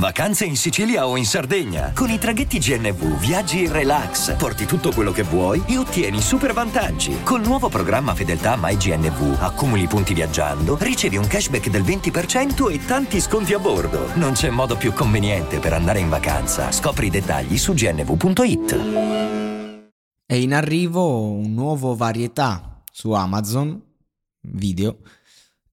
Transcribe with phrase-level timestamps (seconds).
[0.00, 1.92] Vacanze in Sicilia o in Sardegna.
[1.92, 6.54] Con i traghetti GNV viaggi in relax, porti tutto quello che vuoi e ottieni super
[6.54, 7.22] vantaggi.
[7.22, 13.20] Col nuovo programma Fedeltà MyGNV accumuli punti viaggiando, ricevi un cashback del 20% e tanti
[13.20, 14.14] sconti a bordo.
[14.14, 16.72] Non c'è modo più conveniente per andare in vacanza.
[16.72, 18.76] Scopri i dettagli su gnv.it.
[20.24, 23.78] È in arrivo un nuovo varietà su Amazon
[24.40, 25.00] Video,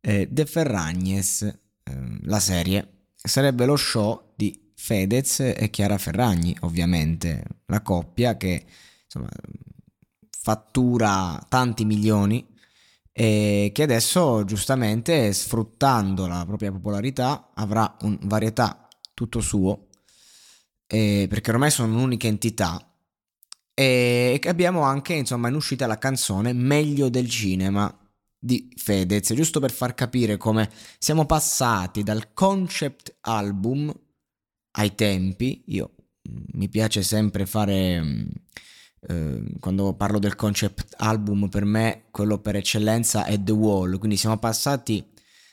[0.02, 2.97] eh, The Ferragnes, eh, la serie
[3.28, 8.66] sarebbe lo show di Fedez e Chiara Ferragni, ovviamente, la coppia che
[9.04, 9.30] insomma,
[10.40, 12.46] fattura tanti milioni
[13.12, 19.88] e che adesso giustamente sfruttando la propria popolarità avrà un varietà tutto suo
[20.86, 22.82] eh, perché ormai sono un'unica entità.
[23.74, 27.96] E abbiamo anche insomma in uscita la canzone Meglio del cinema
[28.40, 33.94] di Fedez, giusto per far capire come siamo passati dal concept album
[34.72, 35.64] ai tempi.
[35.68, 35.96] Io
[36.30, 38.28] mm, mi piace sempre fare, mm,
[39.08, 44.18] eh, quando parlo del concept album, per me quello per eccellenza è The Wall, quindi
[44.18, 45.06] siamo passati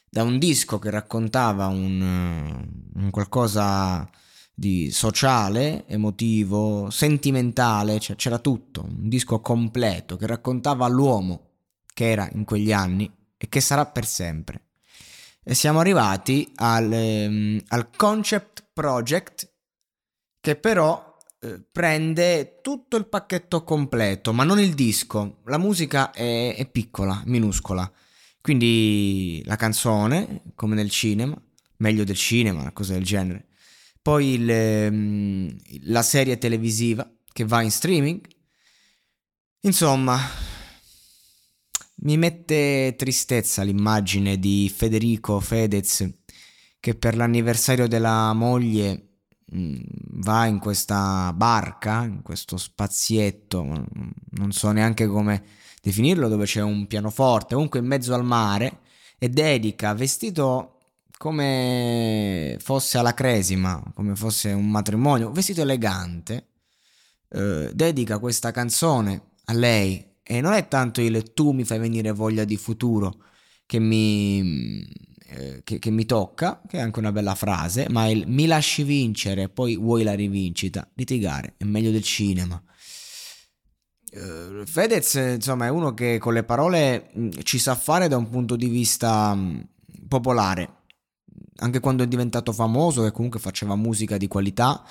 [0.09, 4.09] da un disco che raccontava un, eh, un qualcosa
[4.55, 11.54] di sociale, emotivo, sentimentale, cioè c'era tutto, un disco completo che raccontava l'uomo
[11.95, 14.67] che era in quegli anni e che sarà per sempre.
[15.43, 19.51] E siamo arrivati al, um, al concept project
[20.41, 25.41] che però eh, prende tutto il pacchetto completo, ma non il disco.
[25.45, 27.91] La musica è, è piccola, minuscola.
[28.41, 31.41] Quindi la canzone, come nel cinema,
[31.79, 33.47] meglio del cinema, una cosa del genere.
[34.03, 38.21] Poi il, um, la serie televisiva che va in streaming.
[39.61, 40.19] Insomma,
[42.05, 46.09] mi mette tristezza l'immagine di Federico Fedez
[46.81, 49.09] che per l'anniversario della moglie
[49.55, 49.81] mm,
[50.21, 55.43] va in questa barca, in questo spazietto, non so neanche come
[55.81, 58.81] definirlo, dove c'è un pianoforte, comunque in mezzo al mare,
[59.19, 60.81] e dedica vestito
[61.17, 66.49] come fosse alla cresima, come fosse un matrimonio, vestito elegante,
[67.31, 72.11] eh, dedica questa canzone a lei e non è tanto il tu mi fai venire
[72.11, 73.17] voglia di futuro
[73.67, 74.83] che mi,
[75.27, 78.83] eh, che, che mi tocca, che è anche una bella frase, ma il mi lasci
[78.85, 80.89] vincere, poi vuoi la rivincita.
[80.95, 82.61] Litigare è meglio del cinema.
[84.13, 88.17] Uh, Fedez, insomma, è uno che con le parole mh, mm, ci sa fare da
[88.17, 90.83] un punto di vista mh, mm, popolare.
[91.57, 94.85] Anche quando è diventato famoso e comunque faceva musica di qualità,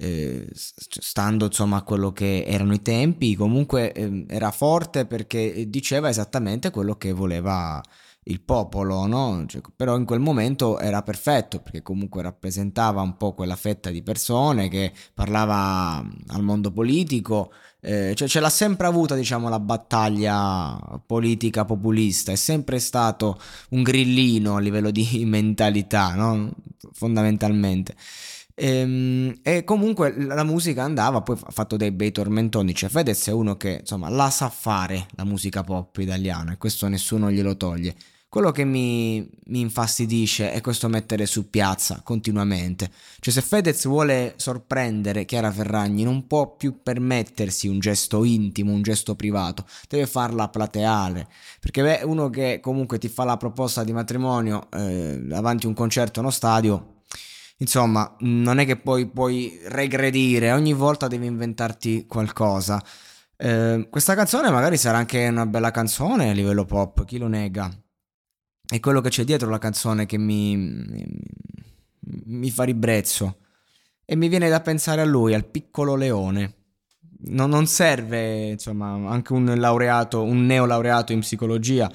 [0.00, 6.08] eh, stando insomma a quello che erano i tempi, comunque eh, era forte perché diceva
[6.08, 7.82] esattamente quello che voleva
[8.28, 9.44] il popolo, no?
[9.46, 14.02] Cioè, però in quel momento era perfetto perché comunque rappresentava un po' quella fetta di
[14.02, 15.96] persone che parlava
[16.28, 22.36] al mondo politico, eh, cioè ce l'ha sempre avuta diciamo la battaglia politica populista, è
[22.36, 26.52] sempre stato un grillino a livello di mentalità, no?
[26.92, 27.96] Fondamentalmente.
[28.58, 32.74] E, ehm, e, comunque la musica andava, poi ha fatto dei bei tormentoni.
[32.74, 36.88] Cioè, Fedez è uno che insomma la sa fare la musica pop italiana e questo
[36.88, 37.94] nessuno glielo toglie.
[38.30, 42.90] Quello che mi, mi, infastidisce è questo mettere su piazza continuamente.
[43.20, 48.82] Cioè, se Fedez vuole sorprendere Chiara Ferragni, non può più permettersi un gesto intimo, un
[48.82, 51.26] gesto privato, deve farla plateale.
[51.58, 55.74] Perché beh, uno che comunque ti fa la proposta di matrimonio eh, davanti a un
[55.74, 56.96] concerto, uno stadio,
[57.60, 62.82] Insomma, non è che poi puoi regredire, ogni volta devi inventarti qualcosa.
[63.36, 67.70] Eh, questa canzone magari sarà anche una bella canzone a livello pop, chi lo nega?
[68.64, 70.56] È quello che c'è dietro la canzone che mi,
[72.26, 73.38] mi fa ribrezzo.
[74.04, 76.54] E mi viene da pensare a lui, al piccolo leone.
[77.26, 81.90] non, non serve, insomma, anche un laureato, un neolaureato in psicologia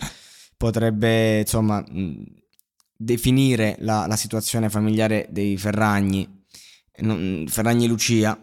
[0.57, 1.83] potrebbe, insomma,
[2.95, 6.45] definire la, la situazione familiare dei Ferragni,
[7.47, 8.37] Ferragni Lucia,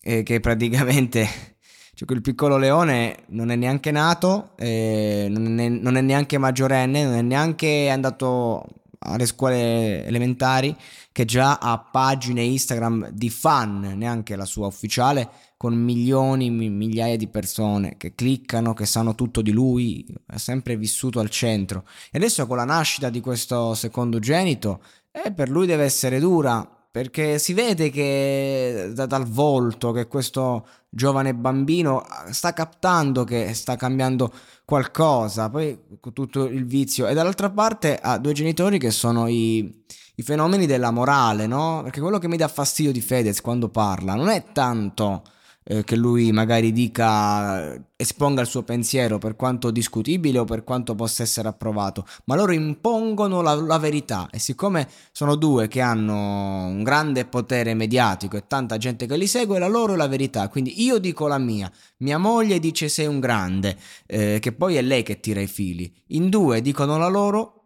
[0.00, 1.26] eh, che praticamente
[1.94, 7.04] cioè quel piccolo leone non è neanche nato, eh, non, è, non, è, neanche maggiorenne,
[7.04, 10.74] non è neanche andato alle scuole elementari,
[11.10, 17.28] che già ha pagine Instagram di fan, neanche la sua ufficiale, con milioni, migliaia di
[17.28, 21.84] persone che cliccano, che sanno tutto di lui, è sempre vissuto al centro.
[22.10, 24.82] E adesso con la nascita di questo secondogenito,
[25.12, 30.66] eh, per lui deve essere dura, perché si vede che da, dal volto che questo
[30.90, 34.30] giovane bambino sta captando che sta cambiando
[34.66, 35.78] qualcosa, poi
[36.12, 39.84] tutto il vizio, e dall'altra parte ha due genitori che sono i,
[40.16, 41.80] i fenomeni della morale, no?
[41.82, 45.22] Perché quello che mi dà fastidio di Fedez quando parla non è tanto
[45.64, 50.94] eh, che lui magari dica, esponga il suo pensiero per quanto discutibile o per quanto
[50.94, 56.66] possa essere approvato, ma loro impongono la, la verità e siccome sono due che hanno
[56.66, 60.48] un grande potere mediatico e tanta gente che li segue, la loro è la verità,
[60.48, 63.76] quindi io dico la mia, mia moglie dice sei un grande,
[64.06, 67.58] eh, che poi è lei che tira i fili, in due dicono la loro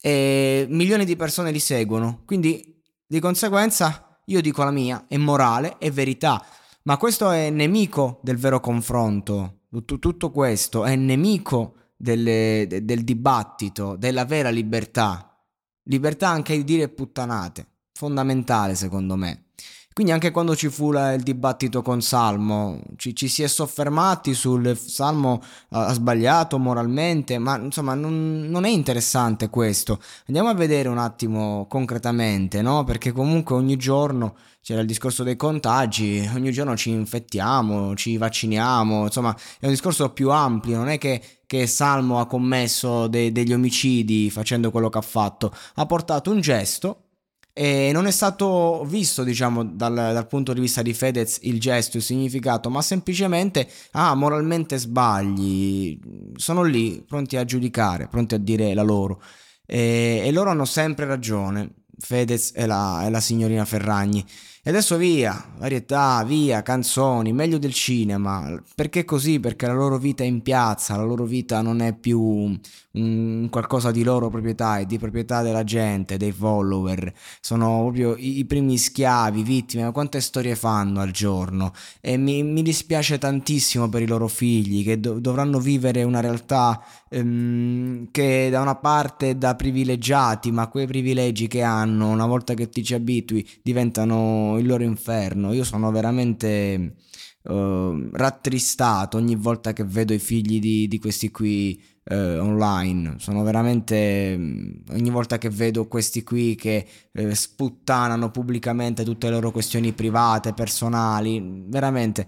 [0.00, 5.76] e milioni di persone li seguono, quindi di conseguenza io dico la mia, è morale,
[5.78, 6.44] è verità.
[6.84, 9.60] Ma questo è nemico del vero confronto.
[9.84, 15.40] Tutto questo è nemico delle, del dibattito, della vera libertà.
[15.84, 17.66] Libertà anche di dire puttanate.
[17.92, 19.50] Fondamentale secondo me.
[19.92, 24.32] Quindi anche quando ci fu la, il dibattito con Salmo, ci, ci, si è soffermati
[24.32, 30.00] sul Salmo ha sbagliato moralmente, ma insomma non, non, è interessante questo.
[30.28, 32.84] Andiamo a vedere un attimo concretamente, no?
[32.84, 39.04] Perché comunque ogni giorno c'era il discorso dei contagi, ogni giorno ci infettiamo, ci vacciniamo,
[39.04, 43.52] insomma è un discorso più ampio, non è che, che Salmo ha commesso de, degli
[43.52, 47.08] omicidi facendo quello che ha fatto, ha portato un gesto
[47.54, 51.98] e non è stato visto, diciamo, dal, dal, punto di vista di Fedez il gesto,
[51.98, 55.98] il significato, ma semplicemente, ah, moralmente sbagli,
[56.36, 59.22] sono lì, pronti a giudicare, pronti a dire la loro.
[59.66, 64.24] E, e loro hanno sempre ragione, Fedez e la, e la signorina Ferragni.
[64.64, 68.62] E adesso via, varietà, via, canzoni, meglio del cinema.
[68.76, 69.40] Perché così?
[69.40, 72.56] Perché la loro vita è in piazza, la loro vita non è più
[72.92, 77.12] un qualcosa di loro proprietà, è di proprietà della gente, dei follower.
[77.40, 79.82] Sono proprio i, primi schiavi, vittime.
[79.82, 81.72] Ma quante storie fanno al giorno?
[82.00, 86.80] E mi, mi dispiace tantissimo per i loro figli che do, dovranno vivere una realtà
[87.08, 92.68] ehm, che da una parte da privilegiati, ma quei privilegi che hanno, una volta che
[92.68, 95.52] ti ci abitui, diventano il loro inferno.
[95.52, 96.94] Io sono veramente
[97.42, 103.16] uh, rattristato ogni volta che vedo i figli di, di questi qui uh, online.
[103.18, 109.34] Sono veramente mm, ogni volta che vedo questi qui che uh, sputtanano pubblicamente tutte le
[109.34, 112.26] loro questioni private, personali, veramente.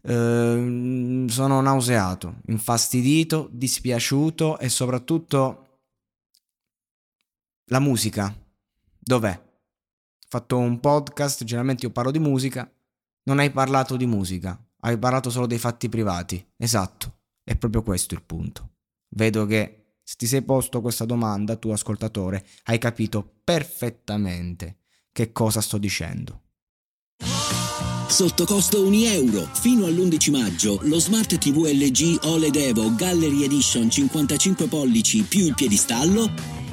[0.00, 5.64] Uh, sono nauseato, infastidito, dispiaciuto e soprattutto
[7.66, 8.34] la musica.
[8.98, 9.47] Dov'è?
[10.28, 12.70] Fatto un podcast, generalmente io parlo di musica,
[13.24, 16.52] non hai parlato di musica, hai parlato solo dei fatti privati.
[16.56, 18.76] Esatto, è proprio questo il punto.
[19.10, 24.78] Vedo che se ti sei posto questa domanda, tu ascoltatore, hai capito perfettamente
[25.12, 26.42] che cosa sto dicendo.
[28.08, 29.48] Sotto costo 1 euro.
[29.52, 35.54] Fino all'11 maggio lo Smart TV LG OLED Evo Gallery Edition 55 pollici più il
[35.54, 36.57] piedistallo